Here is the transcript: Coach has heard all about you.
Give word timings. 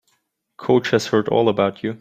Coach 0.57 0.89
has 0.91 1.05
heard 1.07 1.27
all 1.29 1.47
about 1.47 1.83
you. 1.83 1.89